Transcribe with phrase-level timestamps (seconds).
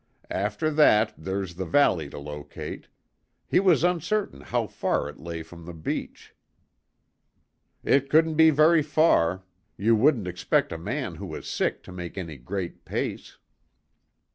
[0.31, 2.87] "After that, there's the valley to locate;
[3.45, 6.33] he was uncertain how far it lay from the beach."
[7.83, 9.43] "It couldn't be very far.
[9.77, 13.37] You wouldn't expect a man who was sick to make any great pace."